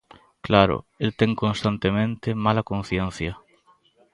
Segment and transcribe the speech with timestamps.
[0.47, 3.33] Claro, el ten constantemente mala conciencia.